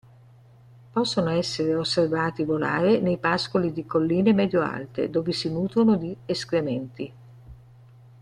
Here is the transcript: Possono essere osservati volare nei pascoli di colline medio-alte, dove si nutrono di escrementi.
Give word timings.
Possono 0.93 1.29
essere 1.29 1.75
osservati 1.75 2.43
volare 2.43 2.99
nei 2.99 3.19
pascoli 3.19 3.71
di 3.71 3.85
colline 3.85 4.33
medio-alte, 4.33 5.11
dove 5.11 5.31
si 5.31 5.51
nutrono 5.51 5.95
di 5.95 6.17
escrementi. 6.25 7.13